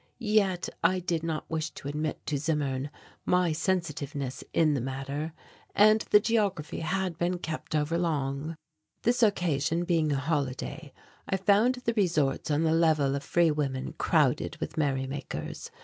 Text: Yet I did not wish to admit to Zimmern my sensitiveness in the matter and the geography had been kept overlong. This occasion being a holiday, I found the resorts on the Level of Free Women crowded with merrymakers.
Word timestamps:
Yet 0.17 0.67
I 0.83 0.97
did 0.99 1.21
not 1.21 1.47
wish 1.47 1.69
to 1.75 1.87
admit 1.87 2.25
to 2.25 2.39
Zimmern 2.39 2.89
my 3.23 3.51
sensitiveness 3.51 4.43
in 4.51 4.73
the 4.73 4.81
matter 4.81 5.31
and 5.75 6.01
the 6.09 6.19
geography 6.19 6.79
had 6.79 7.19
been 7.19 7.37
kept 7.37 7.75
overlong. 7.75 8.55
This 9.03 9.21
occasion 9.21 9.83
being 9.83 10.11
a 10.11 10.17
holiday, 10.17 10.91
I 11.29 11.37
found 11.37 11.75
the 11.85 11.93
resorts 11.93 12.49
on 12.49 12.63
the 12.63 12.73
Level 12.73 13.13
of 13.15 13.21
Free 13.23 13.51
Women 13.51 13.93
crowded 13.93 14.57
with 14.57 14.75
merrymakers. 14.75 15.69